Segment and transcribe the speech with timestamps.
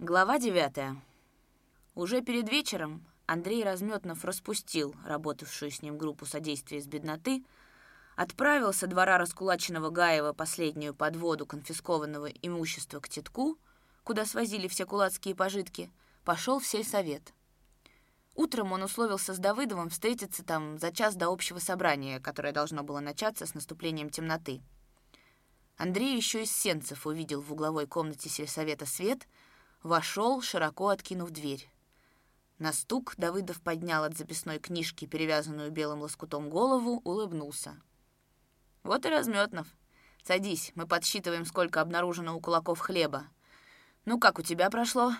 [0.00, 1.02] Глава девятая.
[1.96, 7.42] Уже перед вечером Андрей Разметнов распустил работавшую с ним группу содействия с бедноты,
[8.14, 13.58] отправил со двора раскулаченного Гаева последнюю подводу конфискованного имущества к Титку,
[14.04, 15.90] куда свозили все кулацкие пожитки,
[16.24, 17.34] пошел в сельсовет.
[18.36, 23.00] Утром он условился с Давыдовым встретиться там за час до общего собрания, которое должно было
[23.00, 24.62] начаться с наступлением темноты.
[25.76, 29.26] Андрей еще из сенцев увидел в угловой комнате сельсовета свет—
[29.82, 31.68] вошел, широко откинув дверь.
[32.58, 37.80] На стук Давыдов поднял от записной книжки, перевязанную белым лоскутом голову, улыбнулся.
[38.82, 39.68] «Вот и Разметнов.
[40.24, 43.26] Садись, мы подсчитываем, сколько обнаружено у кулаков хлеба.
[44.04, 45.12] Ну, как у тебя прошло?»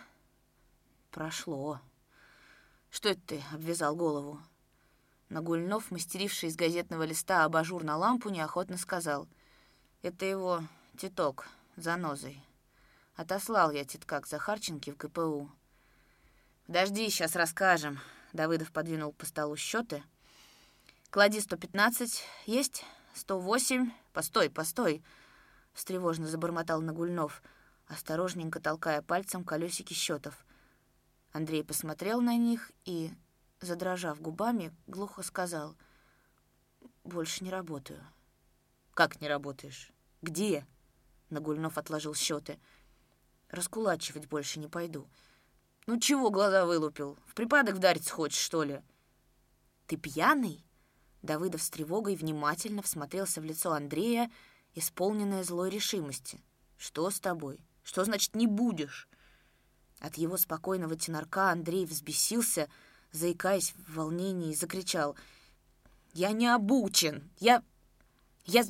[1.12, 1.80] «Прошло.
[2.90, 4.40] Что это ты?»— обвязал голову.
[5.28, 9.28] Нагульнов, мастеривший из газетного листа абажур на лампу, неохотно сказал.
[10.02, 10.64] «Это его
[10.96, 12.42] титок, занозой.
[13.18, 15.50] Отослал я тетка к Захарченке в КПУ.
[16.66, 17.98] «Подожди, сейчас расскажем».
[18.32, 20.04] Давыдов подвинул по столу счеты.
[21.10, 22.22] «Клади 115.
[22.46, 22.84] Есть?
[23.14, 23.90] 108.
[24.12, 25.02] Постой, постой!»
[25.72, 27.42] Встревожно забормотал Нагульнов,
[27.88, 30.46] осторожненько толкая пальцем колесики счетов.
[31.32, 33.10] Андрей посмотрел на них и,
[33.60, 35.74] задрожав губами, глухо сказал
[37.02, 38.00] «Больше не работаю».
[38.94, 39.90] «Как не работаешь?
[40.22, 40.64] Где?»
[41.30, 42.60] Нагульнов отложил счеты.
[43.50, 45.08] Раскулачивать больше не пойду.
[45.86, 47.16] Ну чего глаза вылупил?
[47.26, 48.82] В припадок вдарить хочешь, что ли?
[49.86, 50.64] Ты пьяный?
[51.22, 54.30] Давыдов с тревогой внимательно всмотрелся в лицо Андрея,
[54.74, 56.42] исполненное злой решимости.
[56.76, 57.58] Что с тобой?
[57.82, 59.08] Что значит «не будешь»?
[59.98, 62.68] От его спокойного тенорка Андрей взбесился,
[63.10, 65.16] заикаясь в волнении, закричал.
[66.12, 67.30] «Я не обучен!
[67.38, 67.62] Я...
[68.44, 68.64] я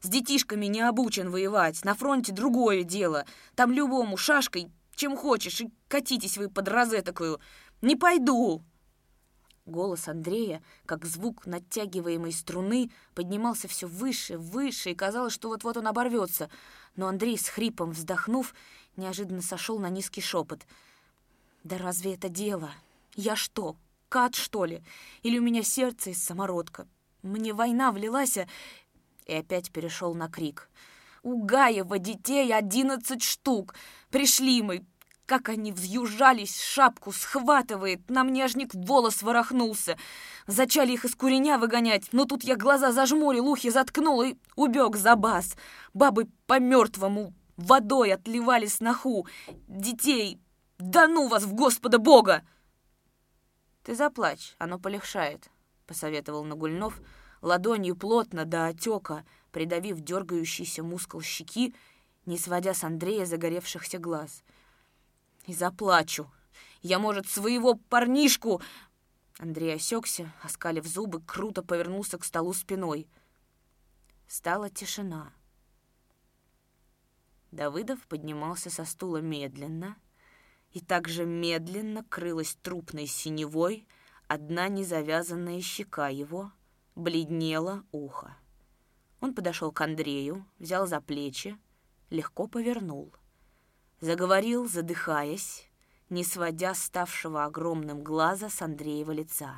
[0.00, 1.84] с детишками не обучен воевать.
[1.84, 3.24] На фронте другое дело.
[3.54, 7.40] Там любому шашкой, чем хочешь, и катитесь вы под розетокую.
[7.82, 8.62] Не пойду!»
[9.66, 15.86] Голос Андрея, как звук натягиваемой струны, поднимался все выше, выше, и казалось, что вот-вот он
[15.86, 16.50] оборвется.
[16.96, 18.54] Но Андрей, с хрипом вздохнув,
[18.96, 20.66] неожиданно сошел на низкий шепот.
[21.62, 22.72] «Да разве это дело?
[23.16, 23.76] Я что,
[24.10, 24.82] кат, что ли?
[25.22, 26.86] Или у меня сердце из самородка?
[27.22, 28.46] Мне война влилась, а
[29.26, 30.70] и опять перешел на крик.
[31.22, 33.74] «У Гаева детей одиннадцать штук!
[34.10, 34.84] Пришли мы!
[35.26, 39.96] Как они взъюжались, шапку схватывает, на мне аж волос ворохнулся.
[40.46, 45.16] Зачали их из куреня выгонять, но тут я глаза зажмурил, ухи заткнул и убег за
[45.16, 45.56] бас.
[45.94, 49.26] Бабы по-мертвому водой отливали сноху.
[49.66, 50.38] Детей,
[50.78, 52.42] да ну вас в Господа Бога!»
[53.82, 55.48] «Ты заплачь, оно полегшает»,—
[55.86, 57.00] посоветовал Нагульнов,—
[57.44, 61.74] ладонью плотно до отека, придавив дергающийся мускул щеки,
[62.24, 64.42] не сводя с Андрея загоревшихся глаз.
[65.46, 66.30] «И заплачу!
[66.80, 68.62] Я, может, своего парнишку...»
[69.38, 73.08] Андрей осекся, оскалив зубы, круто повернулся к столу спиной.
[74.26, 75.32] Стала тишина.
[77.50, 79.96] Давыдов поднимался со стула медленно,
[80.70, 83.86] и также медленно крылась трупной синевой
[84.28, 86.50] одна незавязанная щека его—
[86.94, 88.36] бледнело ухо.
[89.20, 91.58] Он подошел к Андрею, взял за плечи,
[92.10, 93.14] легко повернул.
[94.00, 95.68] Заговорил, задыхаясь,
[96.10, 99.54] не сводя ставшего огромным глаза с Андреева лица.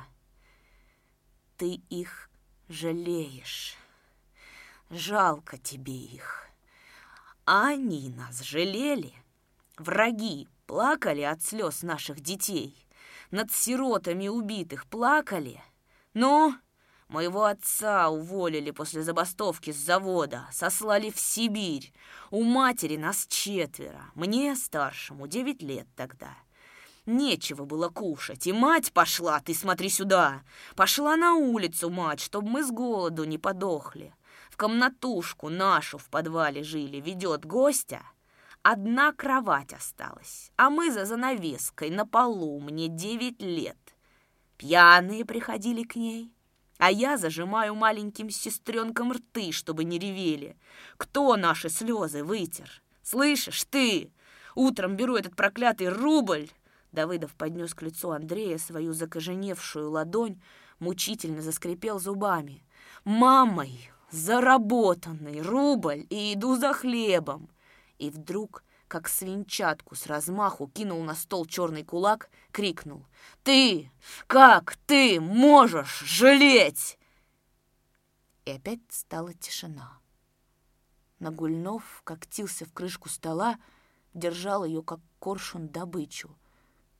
[1.57, 2.29] «Ты их
[2.69, 3.75] жалеешь.
[4.89, 6.47] Жалко тебе их.
[7.45, 9.13] А они нас жалели.
[9.77, 12.87] Враги плакали от слез наших детей.
[13.31, 15.61] Над сиротами убитых плакали.
[16.13, 16.55] Ну,
[17.07, 21.93] Моего отца уволили после забастовки с завода, сослали в Сибирь.
[22.31, 26.35] У матери нас четверо, мне, старшему, девять лет тогда.
[27.05, 30.41] Нечего было кушать, и мать пошла, ты смотри сюда.
[30.75, 34.13] Пошла на улицу мать, чтобы мы с голоду не подохли.
[34.49, 38.01] В комнатушку нашу в подвале жили, ведет гостя.
[38.63, 43.77] Одна кровать осталась, а мы за занавеской на полу, мне девять лет.
[44.57, 46.33] Пьяные приходили к ней,
[46.77, 50.57] а я зажимаю маленьким сестренкам рты, чтобы не ревели.
[50.97, 52.69] Кто наши слезы вытер?
[53.01, 54.11] Слышишь, ты?
[54.55, 56.49] Утром беру этот проклятый рубль.
[56.91, 60.41] Давыдов поднес к лицу Андрея свою закоженевшую ладонь,
[60.79, 62.63] мучительно заскрипел зубами.
[63.03, 67.49] «Мамой заработанный рубль и иду за хлебом!»
[67.99, 73.05] И вдруг как свинчатку с размаху кинул на стол черный кулак, крикнул
[73.43, 73.91] «Ты!
[74.27, 76.97] Как ты можешь жалеть?»
[78.45, 79.99] И опять стала тишина.
[81.19, 83.57] Нагульнов когтился в крышку стола,
[84.13, 86.29] держал ее, как коршун, добычу.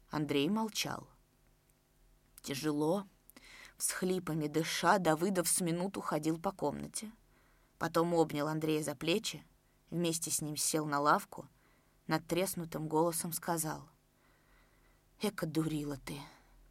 [0.10, 1.08] Андрей молчал.
[2.42, 3.06] Тяжело,
[3.78, 7.12] всхлипами дыша, Давыдов с минуту ходил по комнате.
[7.78, 9.46] Потом обнял Андрея за плечи,
[9.92, 11.48] вместе с ним сел на лавку,
[12.08, 13.88] над треснутым голосом сказал.
[15.22, 16.18] «Эка дурила ты.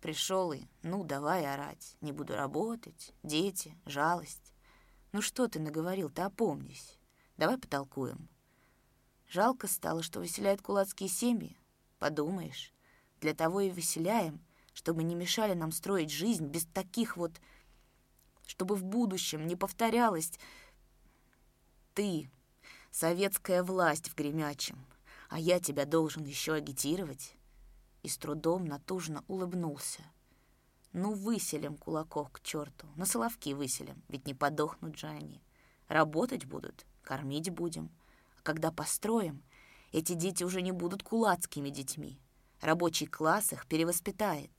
[0.00, 1.96] Пришел и, ну, давай орать.
[2.00, 4.54] Не буду работать, дети, жалость.
[5.12, 6.98] Ну что ты наговорил, ты опомнись.
[7.36, 8.28] Давай потолкуем».
[9.28, 11.58] Жалко стало, что выселяют кулацкие семьи.
[11.98, 12.72] Подумаешь,
[13.20, 17.32] для того и выселяем, чтобы не мешали нам строить жизнь без таких вот...
[18.46, 20.32] Чтобы в будущем не повторялось...
[21.94, 22.30] Ты,
[22.90, 24.84] советская власть в Гремячем,
[25.28, 27.34] а я тебя должен еще агитировать.
[28.02, 30.02] И с трудом натужно улыбнулся.
[30.92, 35.42] Ну, выселим кулаков к черту, на соловки выселим, ведь не подохнут же они.
[35.88, 37.90] Работать будут, кормить будем.
[38.38, 39.42] А когда построим,
[39.92, 42.18] эти дети уже не будут кулацкими детьми.
[42.60, 44.50] Рабочий класс их перевоспитает.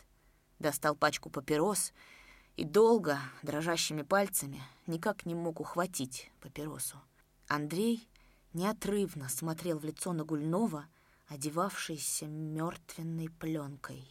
[0.59, 1.93] Достал пачку папирос
[2.55, 7.01] и долго, дрожащими пальцами, никак не мог ухватить папиросу.
[7.47, 8.07] Андрей
[8.57, 10.87] неотрывно смотрел в лицо Нагульнова,
[11.27, 14.03] одевавшееся мертвенной пленкой.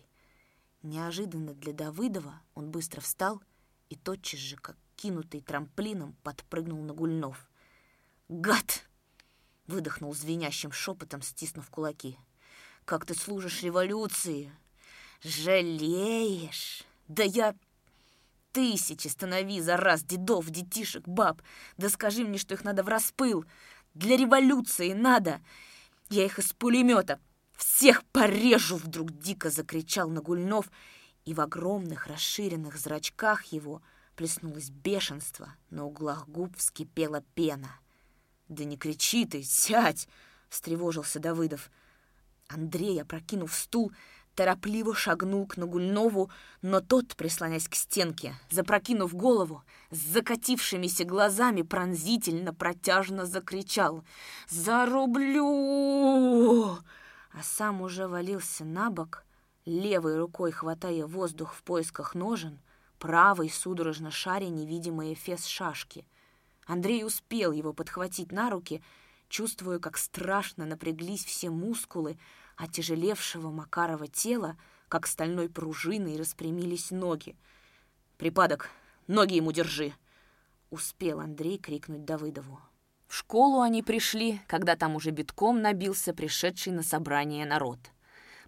[0.82, 3.42] Неожиданно для Давыдова он быстро встал
[3.88, 7.50] и тотчас же, как кинутый трамплином, подпрыгнул на Гульнов.
[8.28, 8.84] «Гад!»—
[9.66, 12.16] выдохнул звенящим шепотом, стиснув кулаки.
[12.84, 14.52] «Как ты служишь революции!
[15.22, 16.84] Жалеешь?
[17.08, 17.56] Да я
[18.56, 21.42] тысячи станови за раз дедов, детишек, баб.
[21.76, 23.44] Да скажи мне, что их надо в распыл.
[23.96, 25.40] Для революции надо.
[26.10, 27.18] Я их из пулемета
[27.56, 30.70] всех порежу, вдруг дико закричал Нагульнов,
[31.24, 33.80] и в огромных расширенных зрачках его
[34.14, 37.80] плеснулось бешенство, на углах губ вскипела пена.
[38.48, 40.08] «Да не кричи ты, сядь!»—
[40.50, 41.70] встревожился Давыдов.
[42.48, 43.92] Андрей, опрокинув стул,
[44.36, 46.30] торопливо шагнул к Нагульнову,
[46.62, 54.04] но тот, прислонясь к стенке, запрокинув голову, с закатившимися глазами пронзительно, протяжно закричал
[54.48, 55.56] «Зарублю!»
[57.32, 59.24] А сам уже валился на бок,
[59.64, 62.60] левой рукой хватая воздух в поисках ножен,
[62.98, 66.06] правой судорожно шаря невидимый эфес шашки.
[66.66, 68.82] Андрей успел его подхватить на руки,
[69.28, 72.18] чувствуя, как страшно напряглись все мускулы,
[72.56, 74.56] отяжелевшего Макарова тела,
[74.88, 77.36] как стальной пружиной, распрямились ноги.
[78.18, 78.70] «Припадок!
[79.06, 79.92] Ноги ему держи!»—
[80.70, 82.60] успел Андрей крикнуть Давыдову.
[83.06, 87.78] В школу они пришли, когда там уже битком набился пришедший на собрание народ.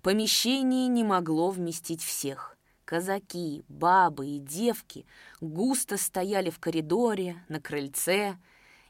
[0.02, 2.56] Помещение не могло вместить всех.
[2.84, 5.06] Казаки, бабы и девки
[5.40, 8.38] густо стояли в коридоре, на крыльце.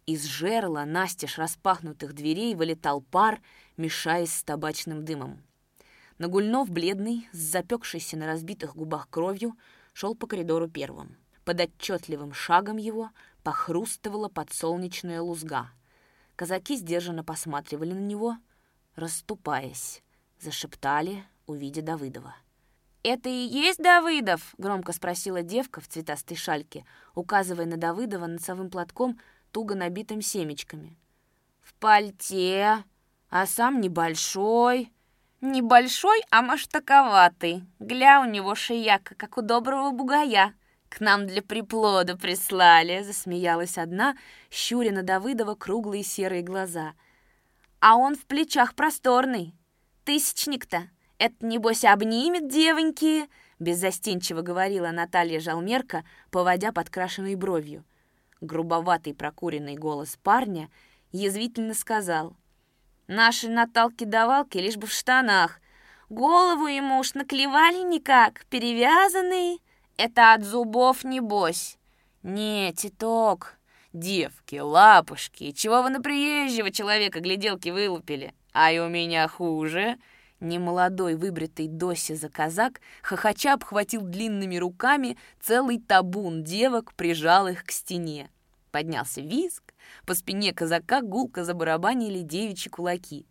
[0.09, 3.43] Из жерла настежь распахнутых дверей вылетал пар,
[3.77, 5.43] мешаясь с табачным дымом.
[6.17, 9.55] Нагульнов, бледный, с запекшейся на разбитых губах кровью,
[9.93, 11.19] шел по коридору первым.
[11.45, 13.11] Под отчетливым шагом его
[13.43, 15.73] похрустывала подсолнечная лузга.
[16.37, 18.39] Казаки сдержанно посматривали на него,
[18.97, 20.03] расступаясь,
[20.41, 22.35] зашептали, увидя Давыдова.
[23.03, 29.19] «Это и есть Давыдов?»— громко спросила девка в цветастой шальке, указывая на Давыдова носовым платком,
[29.53, 30.97] туго набитым семечками.
[31.61, 32.85] «В пальте!»
[33.31, 34.93] а сам небольшой.
[35.41, 37.65] Небольшой, а маштаковатый.
[37.79, 40.55] Гля, у него шияка, как у доброго бугая.
[40.89, 44.17] К нам для приплода прислали, засмеялась одна,
[44.51, 46.95] щуря на Давыдова круглые серые глаза.
[47.79, 49.55] А он в плечах просторный.
[50.05, 50.89] Тысячник-то.
[51.19, 57.85] Это, небось, обнимет девоньки, беззастенчиво говорила Наталья Жалмерка, поводя подкрашенной бровью.
[58.41, 60.71] Грубоватый прокуренный голос парня
[61.13, 62.37] язвительно сказал—
[63.09, 65.61] Наши наталки-давалки лишь бы в штанах.
[66.11, 69.63] Голову ему уж наклевали никак, перевязанный.
[69.97, 71.79] Это от зубов небось.
[72.23, 73.57] Не, титок.
[73.95, 78.35] Девки, лапушки, чего вы на приезжего человека гляделки вылупили?
[78.53, 79.97] А и у меня хуже.
[80.41, 87.73] Немолодой выбритый Доси за казак хохоча обхватил длинными руками целый табун девок, прижал их к
[87.73, 88.31] стене.
[88.71, 89.75] Поднялся визг,
[90.07, 93.27] по спине казака гулко забарабанили девичьи кулаки.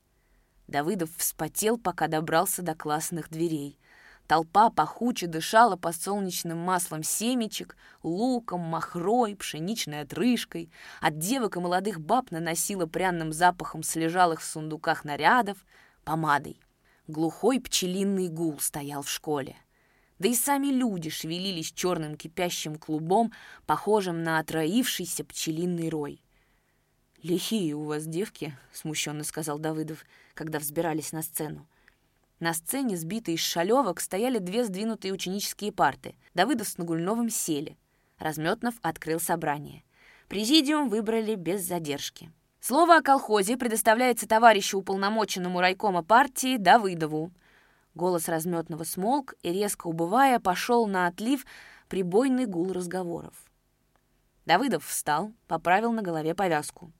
[0.67, 3.79] Давыдов вспотел, пока добрался до классных дверей.
[4.27, 10.69] Толпа пахуче дышала под солнечным маслом семечек, луком, махрой, пшеничной отрыжкой.
[10.99, 15.65] От девок и молодых баб наносила пряным запахом слежалых в сундуках нарядов,
[16.03, 16.59] помадой.
[17.07, 19.55] Глухой пчелиный гул стоял в школе.
[20.19, 23.31] Да и сами люди шевелились черным кипящим клубом,
[23.65, 26.21] похожим на отроившийся пчелиный рой.
[27.23, 31.65] «Лихие у вас девки»,— смущенно сказал Давыдов, когда взбирались на сцену.
[32.39, 36.15] На сцене, сбитые из шалевок, стояли две сдвинутые ученические парты.
[36.33, 37.77] Давыдов с Нагульновым сели.
[38.19, 39.83] Разметнов открыл собрание.
[40.27, 42.31] Президиум выбрали без задержки.
[42.59, 47.31] Слово о колхозе предоставляется товарищу уполномоченному райкома партии Давыдову.
[47.93, 51.45] Голос разметного смолк и, резко убывая, пошел на отлив
[51.87, 53.33] прибойный гул разговоров.
[54.45, 56.91] Давыдов встал, поправил на голове повязку.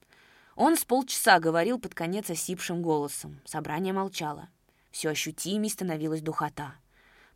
[0.56, 3.40] Он с полчаса говорил под конец осипшим голосом.
[3.46, 4.50] Собрание молчало.
[4.92, 6.76] Все ощутимей становилась духота.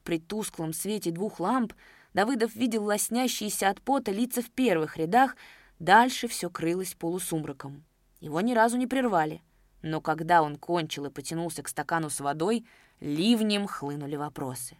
[0.04, 1.74] При тусклом свете двух ламп
[2.14, 5.36] Давыдов видел лоснящиеся от пота лица в первых рядах,
[5.80, 7.86] дальше все крылось полусумраком.
[8.22, 9.42] Его ни разу не прервали.
[9.82, 12.66] Но когда он кончил и потянулся к стакану с водой,
[13.00, 14.78] ливнем хлынули вопросы.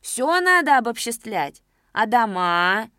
[0.00, 1.62] «Все надо обобществлять.
[1.92, 2.90] А дома?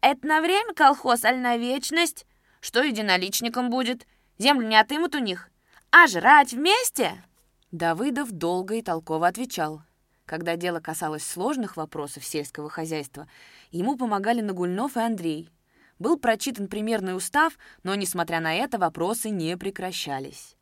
[0.00, 2.26] Это на время колхоз, аль на вечность?
[2.60, 4.06] Что единоличником будет?
[4.38, 5.50] Землю не отымут у них?
[5.90, 7.24] А жрать вместе?»
[7.70, 9.82] Давыдов долго и толково отвечал.
[10.24, 13.28] Когда дело касалось сложных вопросов сельского хозяйства,
[13.70, 15.50] ему помогали Нагульнов и Андрей.
[15.98, 20.56] Был прочитан примерный устав, но, несмотря на это, вопросы не прекращались.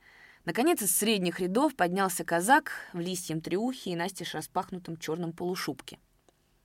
[0.45, 5.99] Наконец, из средних рядов поднялся казак в лисьем триухе и настежь распахнутом черном полушубке.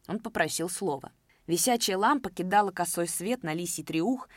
[0.07, 1.11] Он попросил слова.
[1.47, 4.29] Висячая лампа кидала косой свет на лисий триух,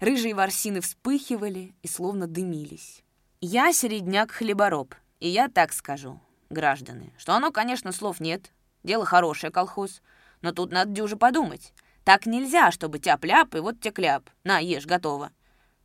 [0.00, 3.02] рыжие ворсины вспыхивали и словно дымились.
[3.40, 8.52] «Я середняк-хлебороб», и я так скажу, граждане, что оно, конечно, слов нет.
[8.82, 10.02] Дело хорошее, колхоз.
[10.42, 11.72] Но тут надо дюже подумать.
[12.06, 14.30] Так нельзя, чтобы тяп-ляп и вот те кляп.
[14.44, 15.32] На, ешь, готово.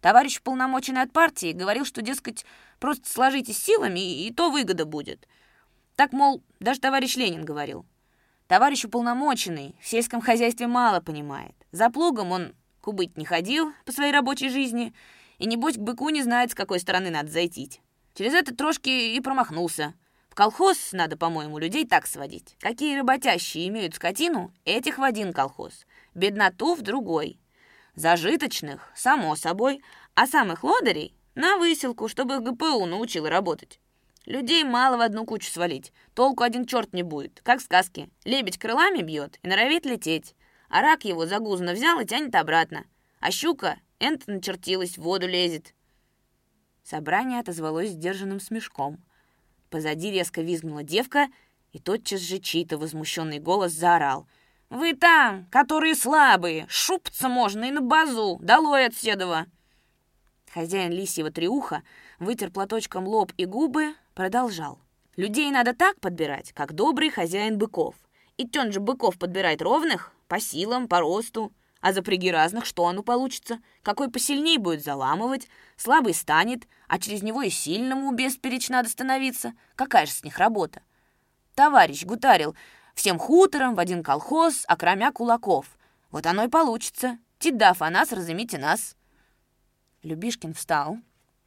[0.02, 2.46] Товарищ полномоченный от партии говорил, что, дескать,
[2.80, 5.28] просто сложитесь силами, и, и то выгода будет.
[5.96, 7.88] Так, мол, даже товарищ Ленин говорил.
[8.46, 11.56] Товарищ уполномоченный в сельском хозяйстве мало понимает.
[11.72, 14.94] За плугом он кубыть не ходил по своей рабочей жизни,
[15.40, 17.82] и, небось, к быку не знает, с какой стороны надо зайти.
[18.14, 19.96] Через это трошки и промахнулся.
[20.42, 22.56] Колхоз надо, по-моему, людей так сводить.
[22.60, 25.86] Какие работящие имеют скотину, этих в один колхоз.
[26.16, 27.40] Бедноту в другой.
[27.94, 29.84] Зажиточных, само собой,
[30.16, 33.80] а самых лодырей на выселку, чтобы ГПУ научил работать.
[34.26, 35.94] Людей мало в одну кучу свалить.
[36.16, 38.10] Толку один черт не будет, как в сказке.
[38.26, 40.34] Лебедь крылами бьет и норовит лететь.
[40.70, 42.86] А рак его загузно взял и тянет обратно.
[43.20, 45.76] А щука энто начертилась, в воду лезет.
[46.84, 48.98] Собрание отозвалось сдержанным смешком.
[49.72, 51.30] Позади резко визгнула девка,
[51.72, 54.28] и тотчас же чей-то возмущенный голос заорал.
[54.70, 56.66] «Вы там, которые слабые!
[56.68, 58.38] Шупаться можно и на базу!
[58.42, 59.48] Долой от седова!»
[60.54, 61.84] Хозяин лисьего триуха
[62.20, 64.78] вытер платочком лоб и губы, продолжал.
[65.16, 67.96] «Людей надо так подбирать, как добрый хозяин быков.
[68.36, 71.54] И тен же быков подбирает ровных, по силам, по росту.
[71.82, 73.60] А запряги разных, что оно получится?
[73.82, 75.48] Какой посильней будет заламывать,
[75.78, 79.54] слабый станет, а через него и сильному бесперечь надо становиться.
[79.76, 80.84] Какая же с них работа?
[81.56, 82.56] Товарищ гутарил
[82.94, 85.66] всем хутором в один колхоз, окромя кулаков.
[86.12, 87.18] Вот оно и получится.
[87.40, 88.96] Тидав, а нас разымите нас.
[90.04, 91.00] Любишкин встал,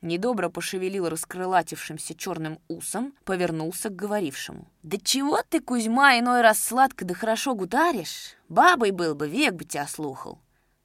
[0.04, 4.70] недобро пошевелил раскрылатившимся черным усом, повернулся к говорившему.
[4.82, 8.36] «Да чего ты, Кузьма, иной раз сладко да хорошо гутаришь?
[8.48, 10.38] Бабой был бы, век бы тебя слухал!»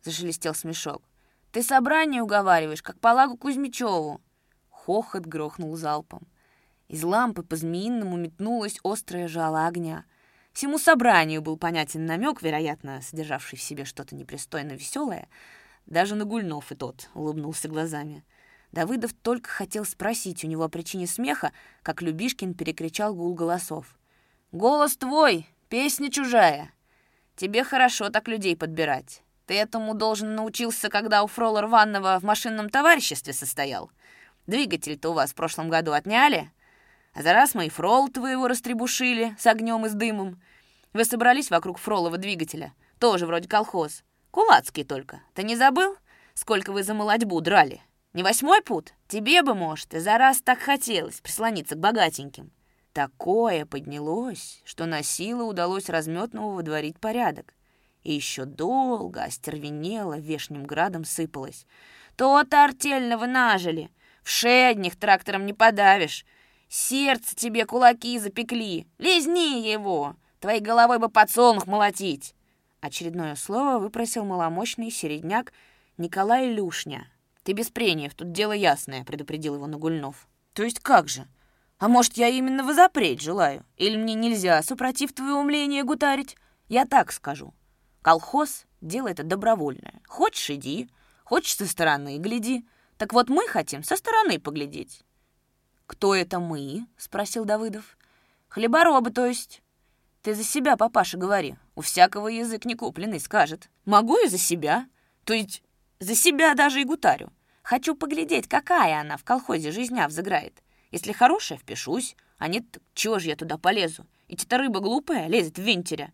[0.03, 1.03] Зашелестел смешок.
[1.51, 4.21] «Ты собрание уговариваешь, как полагу Кузьмичеву!»
[4.69, 6.27] Хохот грохнул залпом.
[6.87, 10.05] Из лампы по-змеиному метнулось острое жало огня.
[10.53, 15.27] Всему собранию был понятен намек, вероятно, содержавший в себе что-то непристойно веселое.
[15.85, 18.23] Даже Нагульнов и тот улыбнулся глазами.
[18.71, 23.97] Давыдов только хотел спросить у него о причине смеха, как Любишкин перекричал гул голосов.
[24.51, 26.71] «Голос твой, песня чужая.
[27.35, 29.23] Тебе хорошо так людей подбирать.
[29.47, 33.89] Ты этому должен научился, когда у Фрола Рванного в машинном товариществе состоял.
[34.45, 36.51] Двигатель-то у вас в прошлом году отняли,
[37.13, 40.39] а за раз мы и Фрол твоего растребушили с огнем и с дымом.
[40.93, 44.03] Вы собрались вокруг Фролова двигателя, тоже вроде колхоз.
[44.31, 45.21] Кулацкий только.
[45.33, 45.95] Ты не забыл,
[46.35, 47.81] сколько вы за молодьбу драли?»
[48.13, 48.93] Не восьмой пут?
[49.07, 52.51] Тебе бы, может, и за раз так хотелось прислониться к богатеньким.
[52.93, 57.53] Такое поднялось, что на силу удалось разметного водворить порядок.
[58.03, 61.67] И еще долго остервенело вешним градом сыпалось.
[62.15, 63.91] То-то артельного нажили.
[64.23, 66.25] В шедних трактором не подавишь.
[66.67, 68.87] Сердце тебе кулаки запекли.
[68.97, 70.15] Лизни его.
[70.39, 72.33] Твоей головой бы подсолнух молотить.
[72.81, 75.53] Очередное слово выпросил маломощный середняк
[75.97, 77.07] Николай Люшня,
[77.43, 80.27] «Ты без прениев, тут дело ясное»,— предупредил его Нагульнов.
[80.53, 81.27] «То есть как же?
[81.77, 83.65] А может, я именно возопреть желаю?
[83.77, 86.35] Или мне нельзя, супротив твоего умления, гутарить?
[86.67, 87.53] Я так скажу.
[88.01, 90.01] Колхоз— дело это добровольное.
[90.07, 90.89] Хочешь— иди,
[91.23, 92.65] хочешь— со стороны гляди.
[92.97, 95.03] Так вот мы хотим со стороны поглядеть».
[95.85, 97.97] «Кто это мы?»— спросил Давыдов.
[98.49, 99.63] «Хлеборобы, то есть».
[100.21, 101.55] «Ты за себя, папаша, говори.
[101.75, 103.69] У всякого язык не купленный, скажет.
[103.85, 104.87] Могу и за себя.
[105.23, 105.63] То есть
[105.99, 107.31] за себя даже и гутарю.
[107.61, 110.63] Хочу поглядеть, какая она в колхозе жизня взыграет.
[110.91, 112.15] Если хорошая, впишусь.
[112.37, 112.63] А нет,
[112.93, 114.07] чего же я туда полезу?
[114.27, 116.13] Эта рыба глупая лезет в вентеря.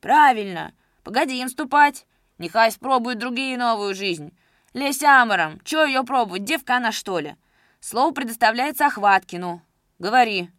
[0.00, 0.74] Правильно.
[1.04, 2.06] Погоди им ступать.
[2.38, 4.36] Нехай спробуют другие новую жизнь.
[4.72, 5.60] Лезь амором.
[5.64, 6.44] Чего ее пробовать?
[6.44, 7.36] Девка она, что ли?
[7.80, 9.62] Слово предоставляется Охваткину.
[9.98, 10.50] Говори.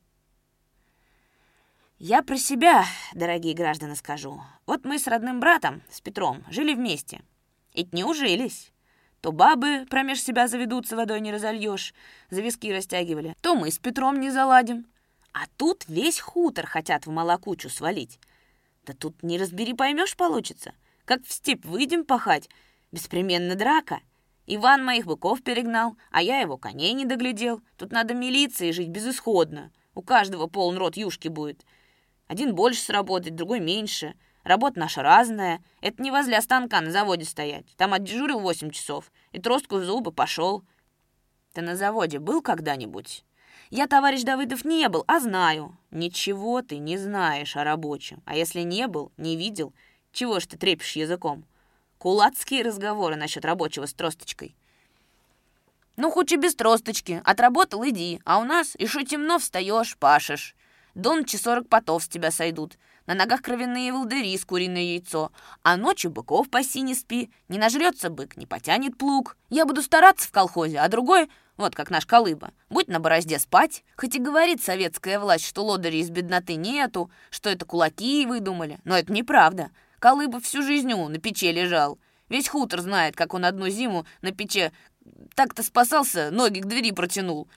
[2.00, 4.42] Я про себя, дорогие граждане, скажу.
[4.68, 7.22] Вот мы с родным братом, с Петром, жили вместе.
[7.78, 8.72] И не ужились.
[9.22, 11.94] То бабы промеж себя заведутся, водой не разольешь,
[12.32, 14.88] за виски растягивали, то мы с Петром не заладим.
[15.32, 18.20] А тут весь хутор хотят в малокучу свалить.
[18.84, 20.74] Да тут не разбери, поймешь, получится.
[21.06, 22.50] Как в степь выйдем пахать,
[22.92, 24.00] беспременно драка.
[24.48, 27.62] Иван моих быков перегнал, а я его коней не доглядел.
[27.78, 29.72] Тут надо милиции жить безысходно.
[29.94, 31.64] У каждого полн рот юшки будет.
[32.26, 34.16] Один больше сработает, другой меньше.
[34.48, 35.62] Работа наша разная.
[35.82, 37.66] Это не возле станка на заводе стоять.
[37.76, 40.64] Там отдежурил восемь часов и тростку в зубы пошел.
[41.52, 43.26] Ты на заводе был когда-нибудь?
[43.72, 45.78] Я, товарищ Давыдов, не был, а знаю.
[45.92, 48.24] Ничего ты не знаешь о рабочем.
[48.26, 49.74] А если не был, не видел,
[50.14, 51.44] чего ж ты трепишь языком?
[51.98, 54.56] Кулацкие разговоры насчет рабочего с тросточкой.
[55.98, 57.22] Ну, хоть и без тросточки.
[57.26, 58.22] Отработал, иди.
[58.24, 60.56] А у нас еще темно встаешь, пашешь.
[60.98, 62.80] До ночи сорок потов с тебя сойдут.
[63.06, 65.32] На ногах кровяные волдыри с куриное яйцо.
[65.62, 67.30] А ночью быков паси не спи.
[67.50, 69.38] Не нажрется бык, не потянет плуг.
[69.52, 72.52] Я буду стараться в колхозе, а другой вот как наш Колыба.
[72.72, 73.84] Будь на борозде спать.
[73.96, 78.80] Хоть и говорит советская власть, что лодырей из бедноты нету, что это кулаки выдумали.
[78.84, 79.70] Но это неправда.
[80.00, 82.00] Колыба всю жизнь у на печи лежал.
[82.28, 84.72] Весь хутор знает, как он одну зиму на пече
[85.36, 87.48] так-то спасался, ноги к двери протянул.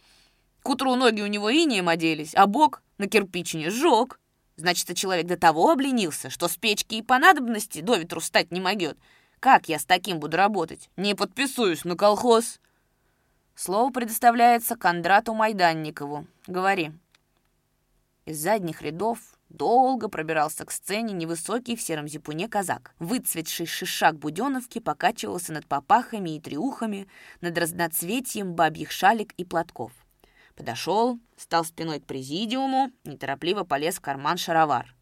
[0.63, 4.21] К утру ноги у него инеем оделись, а бок на кирпичине сжег.
[4.57, 8.61] Значит, человек до того обленился, что с печки и по надобности до ветру встать не
[8.61, 8.99] могет.
[9.41, 10.91] Как я с таким буду работать?
[10.97, 12.61] Не подписуюсь на колхоз.
[13.55, 16.27] Слово предоставляется Кондрату Майданникову.
[16.47, 16.93] Говори.
[18.27, 19.19] Из задних рядов
[19.49, 22.95] долго пробирался к сцене невысокий в сером зипуне казак.
[22.99, 27.09] Выцветший шишак буденовки покачивался над попахами и триухами,
[27.41, 29.93] над разноцветием бабьих шалик и платков.
[30.57, 34.95] Подошел, стал спиной к президиуму, неторопливо полез в карман шаровар.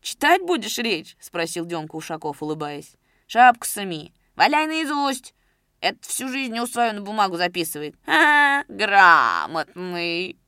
[0.00, 2.96] «Читать будешь речь?»— спросил Демка Ушаков, улыбаясь.
[3.26, 4.12] «Шапку сами.
[4.36, 5.34] Валяй наизусть.
[5.80, 7.96] Это всю жизнь у свою на бумагу записывает.
[8.06, 10.38] А, грамотный.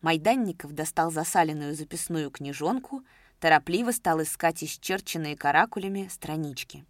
[0.00, 3.02] Майданников достал засаленную записную книжонку,
[3.40, 6.84] торопливо стал искать исчерченные каракулями странички.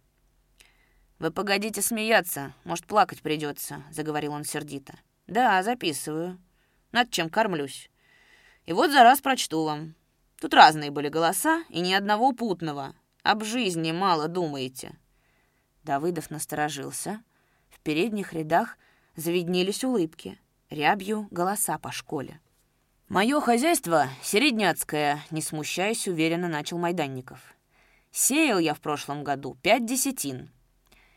[1.17, 4.93] «Вы погодите смеяться, может, плакать придется»,— заговорил он сердито.
[5.27, 6.39] «Да, записываю.
[6.91, 7.89] Над чем кормлюсь.
[8.65, 9.95] И вот за раз прочту вам.
[10.39, 12.95] Тут разные были голоса и ни одного путного.
[13.23, 14.97] Об жизни мало думаете».
[15.83, 17.21] Давыдов насторожился,
[17.69, 18.77] в передних рядах
[19.15, 20.37] завиднелись улыбки,
[20.69, 22.39] рябью голоса по школе.
[23.07, 27.39] «Мое хозяйство середняцкое»,— не смущаясь, уверенно начал Майданников.
[28.11, 30.51] «Сеял я в прошлом году пять десятин.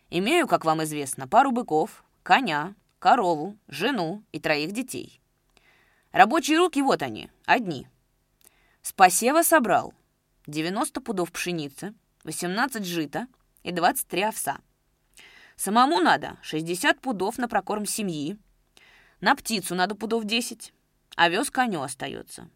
[0.09, 5.22] Имею, как вам известно, пару быков, коня, корову, жену и троих детей.
[6.12, 7.88] Рабочие руки вот они, одни.
[8.83, 9.94] С посева собрал
[10.46, 11.94] 90 пудов пшеницы,
[12.25, 13.27] 18 жита
[13.62, 14.59] и 23 овса.
[15.57, 18.37] Самому надо 60 пудов на прокорм семьи.
[19.20, 20.75] На птицу надо пудов 10.
[21.16, 22.48] Овес коню остается.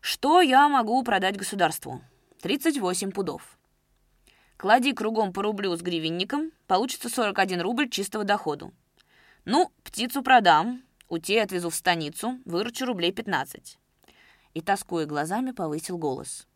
[0.00, 2.02] Что я могу продать государству?
[2.42, 3.58] 38 пудов.
[4.58, 8.72] Клади кругом по рублю с гривенником, получится 41 рубль чистого доходу.
[9.44, 13.78] Ну, птицу продам, утей отвезу в станицу, выручу рублей 15.
[14.54, 16.46] И, тоскуя глазами, повысил голос.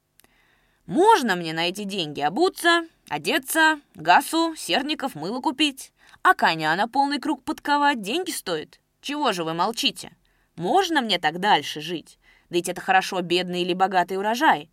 [0.86, 7.20] Можно мне на эти деньги обуться, одеться, гасу, серников, мыло купить, а коня на полный
[7.20, 8.80] круг подковать деньги стоит?
[9.00, 10.16] Чего же вы молчите?
[10.56, 12.18] Можно мне так дальше жить?
[12.48, 14.70] Да ведь это хорошо бедный или богатый урожай.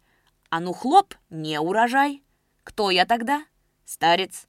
[0.50, 2.24] А ну хлоп, не урожай.
[2.64, 3.46] Кто я тогда?
[3.86, 4.48] Старец.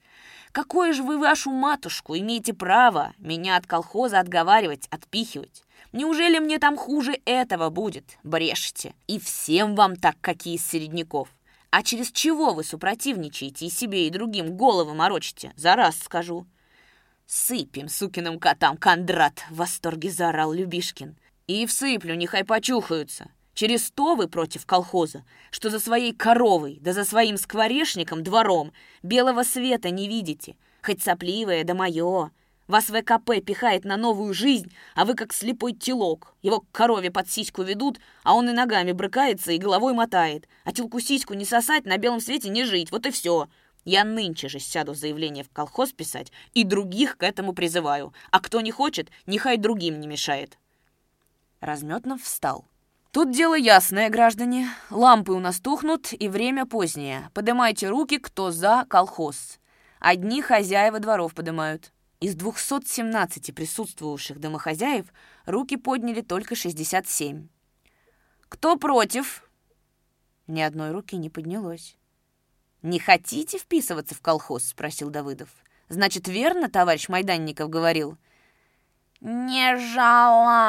[0.58, 5.62] Какое же вы вашу матушку имеете право меня от колхоза отговаривать, отпихивать?
[5.92, 8.18] Неужели мне там хуже этого будет?
[8.24, 8.96] Брешете.
[9.06, 11.28] И всем вам так, какие из середняков.
[11.70, 15.52] А через чего вы супротивничаете и себе, и другим головы морочите?
[15.54, 16.44] За раз скажу.
[17.24, 21.16] «Сыпем сукиным котам, Кондрат!»— в восторге заорал Любишкин.
[21.46, 23.30] «И всыплю, нехай почухаются.
[23.58, 29.42] Через то вы против колхоза, что за своей коровой, да за своим скворечником, двором, белого
[29.42, 32.30] света не видите, хоть сопливое да мое.
[32.68, 36.36] Вас ВКП пихает на новую жизнь, а вы как слепой телок.
[36.40, 40.46] Его к корове под сиську ведут, а он и ногами брыкается, и головой мотает.
[40.62, 42.92] А телку сиську не сосать, на белом свете не жить.
[42.92, 43.48] Вот и все.
[43.84, 48.14] Я нынче же сяду заявление в колхоз писать и других к этому призываю.
[48.30, 50.58] А кто не хочет, нехай другим не мешает.
[51.60, 52.64] Разметнов встал.
[53.10, 54.68] Тут дело ясное, граждане.
[54.90, 57.30] Лампы у нас тухнут, и время позднее.
[57.32, 59.58] Подымайте руки, кто за колхоз.
[59.98, 61.92] Одни хозяева дворов подымают.
[62.20, 65.06] Из 217 присутствовавших домохозяев
[65.46, 67.48] руки подняли только 67.
[68.48, 69.48] «Кто против?»
[70.46, 71.96] Ни одной руки не поднялось.
[72.82, 75.48] «Не хотите вписываться в колхоз?»— спросил Давыдов.
[75.88, 78.18] «Значит, верно, товарищ Майданников говорил?»
[79.20, 80.60] «Не желаем»,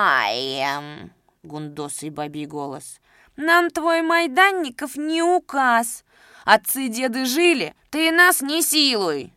[1.50, 3.02] —гундосый бабий голос.
[3.36, 6.06] «Нам твой Майданников не указ.
[6.46, 9.34] Отцы-деды жили, ты нас не силуй!»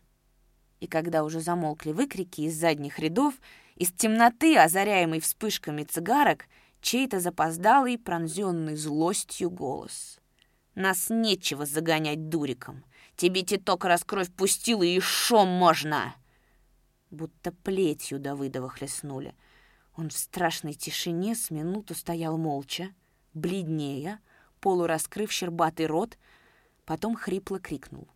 [0.79, 3.33] И когда уже замолкли выкрики из задних рядов,
[3.75, 6.45] из темноты, озаряемой вспышками цигарок,
[6.81, 10.19] чей-то запоздалый, пронзенный злостью голос.
[10.75, 12.83] «Нас нечего загонять дуриком.
[13.15, 16.15] Тебе титок раскровь пустил, и шо можно!»
[17.09, 19.35] Будто плетью Давыдова хлестнули.
[19.95, 22.93] Он в страшной тишине с минуту стоял молча,
[23.33, 24.19] бледнее,
[24.59, 26.17] полураскрыв щербатый рот,
[26.85, 28.07] потом хрипло крикнул.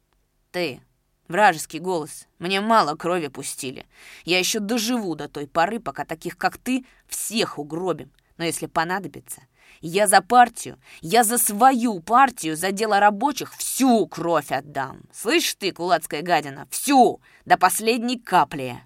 [0.52, 0.82] «Ты,
[1.28, 2.26] Вражеский голос.
[2.40, 3.86] Мне мало крови пустили.
[4.24, 8.12] Я еще доживу до той поры, пока таких, как ты, всех угробим.
[8.38, 9.42] Но если понадобится,
[9.82, 15.02] я за партию, я за свою партию, за дело рабочих всю кровь отдам.
[15.12, 18.82] Слышишь ты, кулацкая гадина, всю, до последней капли.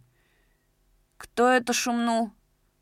[1.17, 2.31] Кто это шумнул?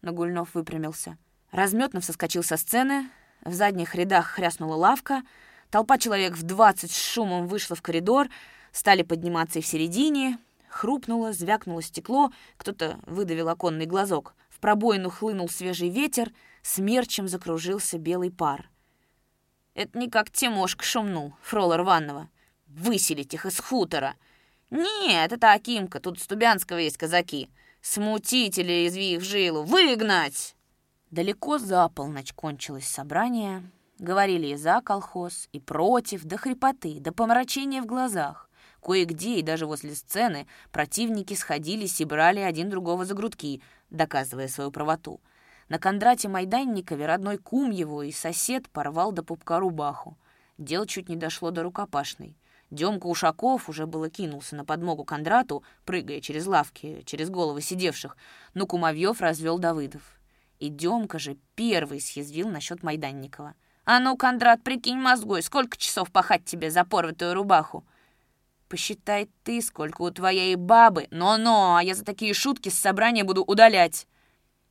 [0.02, 1.18] Нагульнов выпрямился.
[1.52, 3.10] Разметнов соскочил со сцены,
[3.44, 5.24] в задних рядах хряснула лавка,
[5.70, 8.28] толпа человек в двадцать с шумом вышла в коридор,
[8.72, 10.38] Стали подниматься и в середине.
[10.70, 14.36] Хрупнуло, звякнуло стекло, кто-то выдавил оконный глазок.
[14.50, 16.32] В пробоину хлынул свежий ветер,
[16.62, 18.70] смерчем закружился белый пар.
[19.74, 22.30] «Это не как Тимошка шумнул, фрола рваного.
[22.68, 24.16] Выселить их из хутора!»
[24.70, 27.50] «Нет, это Акимка, тут Стубянского есть казаки.
[27.82, 30.56] Смутители, изви их жилу, выгнать!»
[31.12, 33.64] Далеко за полночь кончилось собрание.
[33.98, 38.50] Говорили и за колхоз, и против, до хрипоты, до помрачения в глазах.
[38.82, 44.72] Кое-где и даже возле сцены противники сходились и брали один другого за грудки, доказывая свою
[44.72, 45.20] правоту.
[45.68, 50.18] На Кондрате Майданникове родной кум его и сосед порвал до пупка рубаху.
[50.58, 52.38] Дело чуть не дошло до рукопашной.
[52.72, 58.16] Демка Ушаков уже было кинулся на подмогу Кондрату, прыгая через лавки, через головы сидевших,
[58.54, 60.02] но Кумовьев развел Давыдов.
[60.60, 63.56] И Демка же первый съязвил насчет Майданникова.
[63.86, 67.84] «А ну, Кондрат, прикинь мозгой, сколько часов пахать тебе за порватую рубаху?»
[68.70, 71.08] Посчитай ты, сколько у твоей бабы.
[71.10, 74.08] Но-но, а я за такие шутки с собрания буду удалять.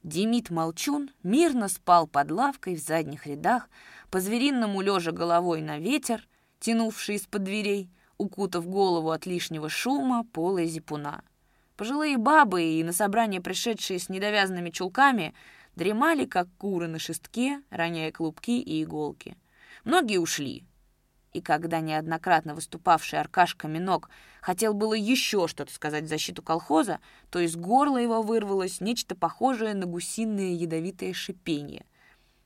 [0.04, 3.68] Демид Молчун мирно спал под лавкой в задних рядах,
[4.10, 6.28] по-звериному лежа головой на ветер,
[6.60, 11.22] тянувший из-под дверей, укутав голову от лишнего шума пола зипуна.
[11.76, 15.34] Пожилые бабы и на собрание пришедшие с недовязанными чулками
[15.76, 19.36] дремали, как куры на шестке, роняя клубки и иголки.
[19.84, 20.64] Многие ушли,
[21.32, 27.38] и когда неоднократно выступавший Аркашка Минок хотел было еще что-то сказать в защиту колхоза, то
[27.38, 31.84] из горла его вырвалось нечто похожее на гусиное ядовитое шипение.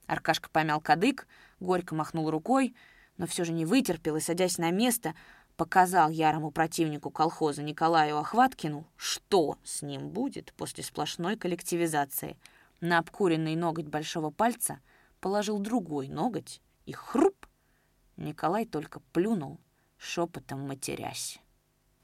[0.07, 1.27] Аркашка помял кадык,
[1.61, 2.75] горько махнул рукой,
[3.23, 5.15] но все же не вытерпел и, садясь на место,
[5.57, 12.37] показал ярому противнику колхоза Николаю Охваткину, что с ним будет после сплошной коллективизации.
[12.81, 14.81] На обкуренный ноготь большого пальца
[15.21, 17.47] положил другой ноготь и хруп
[18.17, 19.61] Николай только плюнул,
[19.99, 21.39] шепотом матерясь.